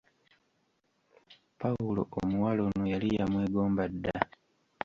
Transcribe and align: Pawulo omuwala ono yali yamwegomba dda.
Pawulo 1.61 2.01
omuwala 2.19 2.61
ono 2.69 2.83
yali 2.93 3.07
yamwegomba 3.17 3.83
dda. 3.93 4.19